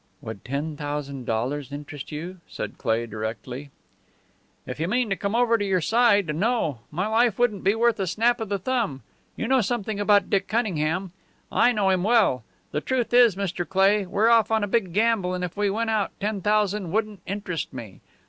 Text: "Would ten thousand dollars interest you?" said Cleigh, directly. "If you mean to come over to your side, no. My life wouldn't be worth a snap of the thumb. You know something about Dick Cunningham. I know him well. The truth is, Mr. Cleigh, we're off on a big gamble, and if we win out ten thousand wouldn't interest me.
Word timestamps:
"Would 0.19 0.43
ten 0.43 0.75
thousand 0.75 1.27
dollars 1.27 1.71
interest 1.71 2.11
you?" 2.11 2.39
said 2.47 2.79
Cleigh, 2.79 3.05
directly. 3.05 3.69
"If 4.65 4.79
you 4.79 4.87
mean 4.87 5.11
to 5.11 5.15
come 5.15 5.35
over 5.35 5.59
to 5.59 5.63
your 5.63 5.79
side, 5.79 6.35
no. 6.35 6.79
My 6.89 7.05
life 7.05 7.37
wouldn't 7.37 7.63
be 7.63 7.75
worth 7.75 7.99
a 7.99 8.07
snap 8.07 8.41
of 8.41 8.49
the 8.49 8.57
thumb. 8.57 9.03
You 9.35 9.47
know 9.47 9.61
something 9.61 9.99
about 9.99 10.27
Dick 10.31 10.47
Cunningham. 10.47 11.11
I 11.51 11.71
know 11.71 11.91
him 11.91 12.01
well. 12.01 12.43
The 12.71 12.81
truth 12.81 13.13
is, 13.13 13.35
Mr. 13.35 13.63
Cleigh, 13.63 14.07
we're 14.07 14.27
off 14.31 14.49
on 14.49 14.63
a 14.63 14.67
big 14.67 14.91
gamble, 14.91 15.35
and 15.35 15.43
if 15.43 15.55
we 15.55 15.69
win 15.69 15.87
out 15.87 16.09
ten 16.19 16.41
thousand 16.41 16.91
wouldn't 16.91 17.19
interest 17.27 17.71
me. 17.71 17.99